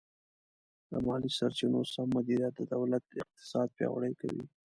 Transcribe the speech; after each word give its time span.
د 0.89 0.91
مالي 1.05 1.29
سرچینو 1.37 1.79
سم 1.93 2.07
مدیریت 2.17 2.53
د 2.57 2.61
دولت 2.73 3.03
اقتصاد 3.21 3.67
پیاوړی 3.77 4.13
کوي. 4.21 4.45